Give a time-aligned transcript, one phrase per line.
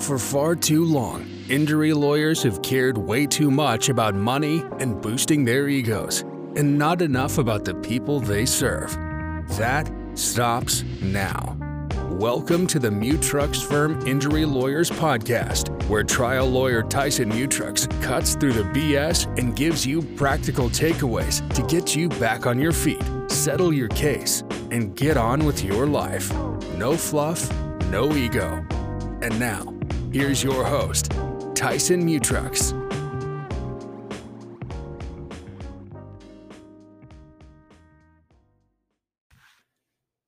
[0.00, 5.44] For far too long, injury lawyers have cared way too much about money and boosting
[5.44, 6.20] their egos,
[6.54, 8.92] and not enough about the people they serve.
[9.56, 11.56] That stops now.
[12.10, 18.52] Welcome to the Mutrux Firm Injury Lawyers Podcast, where trial lawyer Tyson Mutrux cuts through
[18.52, 23.72] the BS and gives you practical takeaways to get you back on your feet, settle
[23.72, 26.32] your case, and get on with your life.
[26.76, 27.50] No fluff,
[27.90, 28.64] no ego.
[29.22, 29.75] And now,
[30.12, 31.12] here's your host,
[31.54, 32.72] Tyson Mutrux.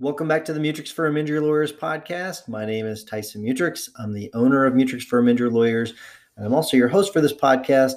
[0.00, 2.46] Welcome back to the Mutrux Firm Injury Lawyers podcast.
[2.46, 3.88] My name is Tyson Mutrux.
[3.98, 5.94] I'm the owner of Mutrux Firm Injury Lawyers,
[6.36, 7.94] and I'm also your host for this podcast.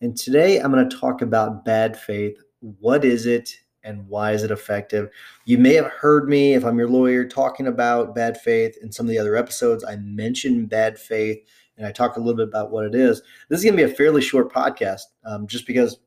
[0.00, 2.38] And today I'm going to talk about bad faith.
[2.60, 5.10] What is it and why is it effective?
[5.44, 9.06] You may have heard me, if I'm your lawyer, talking about bad faith in some
[9.06, 9.84] of the other episodes.
[9.84, 11.38] I mentioned bad faith
[11.76, 13.22] and I talked a little bit about what it is.
[13.48, 15.98] This is going to be a fairly short podcast um, just because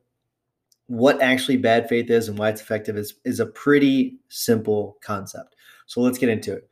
[0.88, 5.55] what actually bad faith is and why it's effective is, is a pretty simple concept.
[5.88, 6.69] So let's get into it.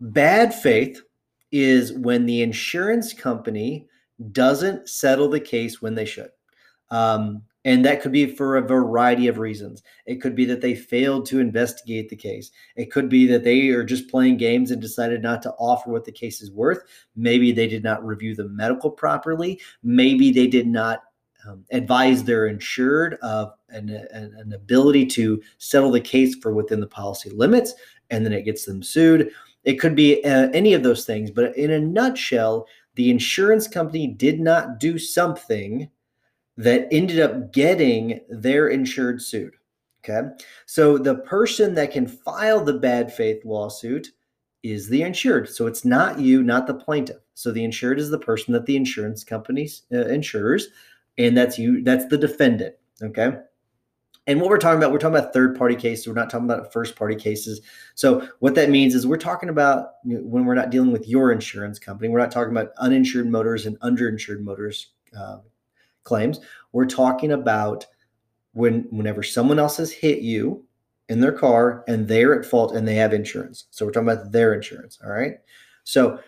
[0.00, 1.02] Bad faith
[1.50, 3.88] is when the insurance company
[4.32, 6.30] doesn't settle the case when they should.
[6.90, 9.82] Um, and that could be for a variety of reasons.
[10.06, 12.50] It could be that they failed to investigate the case.
[12.76, 16.04] It could be that they are just playing games and decided not to offer what
[16.04, 16.80] the case is worth.
[17.16, 19.60] Maybe they did not review the medical properly.
[19.82, 21.04] Maybe they did not
[21.46, 26.80] um, advise their insured of an, an, an ability to settle the case for within
[26.80, 27.74] the policy limits,
[28.10, 29.30] and then it gets them sued.
[29.64, 34.06] It could be uh, any of those things, but in a nutshell, the insurance company
[34.06, 35.90] did not do something
[36.56, 39.54] that ended up getting their insured sued.
[40.04, 40.28] Okay.
[40.66, 44.08] So the person that can file the bad faith lawsuit
[44.62, 45.48] is the insured.
[45.48, 47.18] So it's not you, not the plaintiff.
[47.34, 50.68] So the insured is the person that the insurance company uh, insures,
[51.18, 52.74] and that's you, that's the defendant.
[53.02, 53.32] Okay.
[54.26, 56.06] And what we're talking about, we're talking about third party cases.
[56.06, 57.60] We're not talking about first party cases.
[57.94, 61.78] So what that means is we're talking about when we're not dealing with your insurance
[61.78, 65.38] company, we're not talking about uninsured motors and underinsured motors uh,
[66.04, 66.40] claims.
[66.72, 67.86] We're talking about
[68.52, 70.64] when whenever someone else has hit you
[71.08, 73.64] in their car and they're at fault and they have insurance.
[73.70, 74.98] So we're talking about their insurance.
[75.04, 75.34] All right.
[75.82, 76.18] So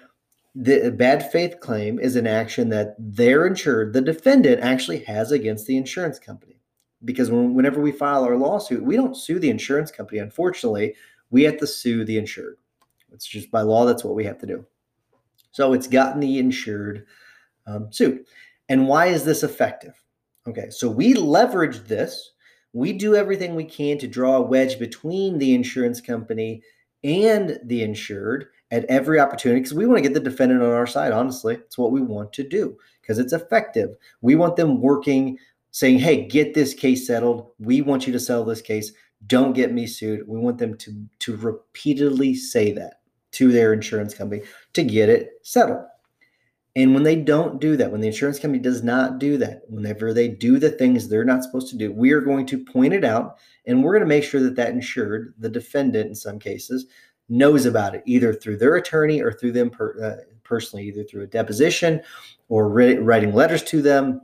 [0.54, 5.66] the bad faith claim is an action that they're insured, the defendant actually has against
[5.66, 6.58] the insurance company.
[7.04, 10.18] Because when, whenever we file our lawsuit, we don't sue the insurance company.
[10.18, 10.94] Unfortunately,
[11.30, 12.56] we have to sue the insured.
[13.12, 14.64] It's just by law, that's what we have to do.
[15.52, 17.06] So it's gotten the insured
[17.66, 18.26] um, suit.
[18.68, 19.94] And why is this effective?
[20.48, 22.32] Okay, so we leverage this.
[22.72, 26.62] We do everything we can to draw a wedge between the insurance company
[27.02, 30.86] and the insured at every opportunity because we want to get the defendant on our
[30.86, 31.12] side.
[31.12, 33.90] Honestly, it's what we want to do because it's effective.
[34.20, 35.38] We want them working,
[35.70, 37.48] saying, hey, get this case settled.
[37.58, 38.92] We want you to settle this case.
[39.26, 40.26] Don't get me sued.
[40.26, 42.94] We want them to, to repeatedly say that
[43.32, 45.84] to their insurance company to get it settled.
[46.76, 50.12] And when they don't do that, when the insurance company does not do that, whenever
[50.12, 53.02] they do the things they're not supposed to do, we are going to point it
[53.02, 56.86] out and we're going to make sure that that insured, the defendant in some cases,
[57.30, 61.22] knows about it either through their attorney or through them per, uh, personally, either through
[61.22, 62.02] a deposition
[62.50, 64.20] or re- writing letters to them.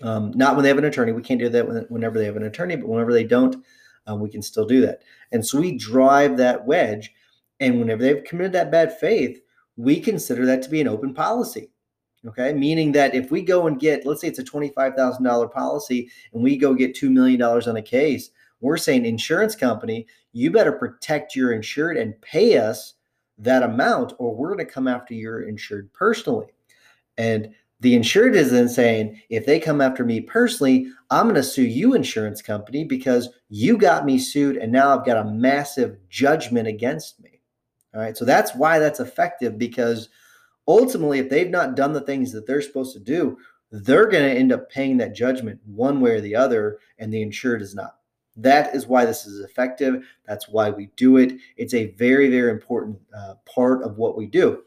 [0.00, 1.12] Um, not when they have an attorney.
[1.12, 3.56] We can't do that whenever they have an attorney, but whenever they don't,
[4.10, 5.02] uh, we can still do that.
[5.30, 7.12] And so we drive that wedge.
[7.60, 9.40] And whenever they've committed that bad faith,
[9.76, 11.70] we consider that to be an open policy.
[12.26, 16.42] Okay, meaning that if we go and get, let's say it's a $25,000 policy and
[16.42, 21.36] we go get $2 million on a case, we're saying, insurance company, you better protect
[21.36, 22.94] your insured and pay us
[23.38, 26.46] that amount, or we're going to come after your insured personally.
[27.18, 31.42] And the insured is then saying, if they come after me personally, I'm going to
[31.42, 35.98] sue you, insurance company, because you got me sued and now I've got a massive
[36.08, 37.35] judgment against me.
[37.96, 38.16] All right.
[38.16, 40.10] So that's why that's effective because
[40.68, 43.38] ultimately, if they've not done the things that they're supposed to do,
[43.70, 47.22] they're going to end up paying that judgment one way or the other, and the
[47.22, 47.96] insured is not.
[48.36, 50.04] That is why this is effective.
[50.26, 51.38] That's why we do it.
[51.56, 54.62] It's a very, very important uh, part of what we do.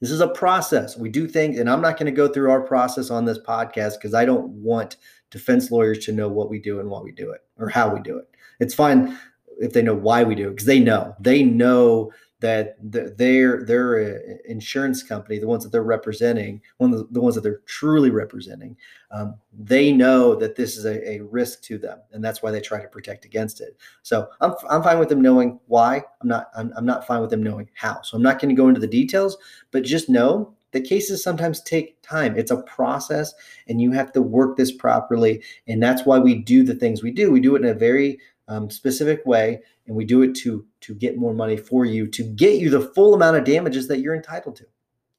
[0.00, 0.96] This is a process.
[0.96, 3.94] We do things, and I'm not going to go through our process on this podcast
[3.94, 4.96] because I don't want
[5.30, 8.00] defense lawyers to know what we do and why we do it or how we
[8.00, 8.28] do it.
[8.58, 9.16] It's fine
[9.58, 11.14] if they know why we do it because they know.
[11.20, 16.98] They know that their their uh, insurance company, the ones that they're representing, one of
[16.98, 18.76] the, the ones that they're truly representing,
[19.10, 22.60] um, they know that this is a, a, risk to them, and that's why they
[22.60, 23.78] try to protect against it.
[24.02, 26.02] So I'm, I'm fine with them knowing why.
[26.20, 28.02] I'm not I'm, I'm not fine with them knowing how.
[28.02, 29.38] So I'm not going to go into the details,
[29.70, 32.36] but just know the cases sometimes take time.
[32.36, 33.32] It's a process
[33.66, 35.42] and you have to work this properly.
[35.66, 37.30] And that's why we do the things we do.
[37.30, 38.18] We do it in a very
[38.48, 42.22] um, specific way and we do it to to get more money for you to
[42.22, 44.64] get you the full amount of damages that you're entitled to.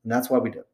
[0.03, 0.67] And that's why we do it.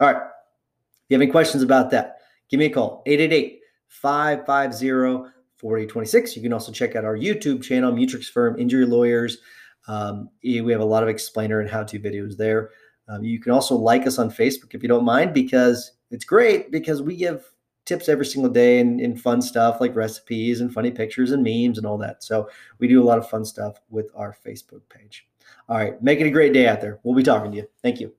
[0.00, 0.22] All right.
[0.22, 2.18] If you have any questions about that
[2.50, 7.92] give me a call 888 550 4026 you can also check out our youtube channel
[7.92, 9.38] mutrux firm injury lawyers.
[9.86, 12.70] Um, we have a lot of explainer and how-to videos there.
[13.06, 16.70] Um, you can also like us on facebook if you don't mind because it's great
[16.70, 17.44] because we give
[17.84, 21.78] tips every single day and, and fun stuff like recipes and funny pictures and memes
[21.78, 22.22] and all that.
[22.22, 22.48] So
[22.78, 25.26] we do a lot of fun stuff with our Facebook page.
[25.68, 27.00] All right, make it a great day out there.
[27.02, 27.68] We'll be talking to you.
[27.82, 28.12] Thank you.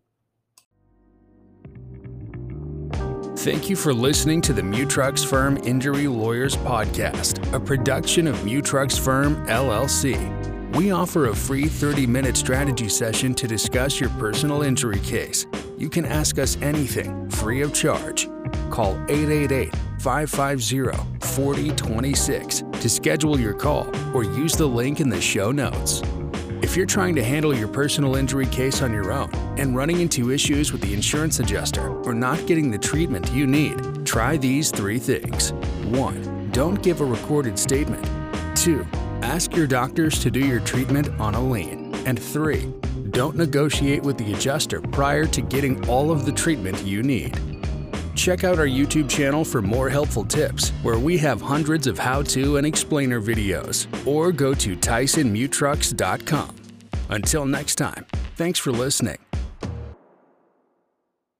[3.37, 8.99] Thank you for listening to the Mutrux Firm Injury Lawyers Podcast, a production of Mutrux
[8.99, 10.75] Firm LLC.
[10.75, 15.45] We offer a free 30 minute strategy session to discuss your personal injury case.
[15.77, 18.27] You can ask us anything free of charge.
[18.75, 25.53] Call 888 550 4026 to schedule your call or use the link in the show
[25.53, 26.01] notes.
[26.61, 30.29] If you're trying to handle your personal injury case on your own and running into
[30.29, 34.99] issues with the insurance adjuster or not getting the treatment you need, try these three
[34.99, 35.53] things.
[35.85, 36.49] 1.
[36.51, 38.05] Don't give a recorded statement.
[38.57, 38.85] 2.
[39.21, 41.95] Ask your doctors to do your treatment on a lien.
[42.05, 42.73] And 3.
[43.11, 47.39] Don't negotiate with the adjuster prior to getting all of the treatment you need.
[48.15, 52.21] Check out our YouTube channel for more helpful tips, where we have hundreds of how
[52.23, 56.55] to and explainer videos, or go to TysonMutrux.com.
[57.09, 59.24] Until next time, thanks for listening.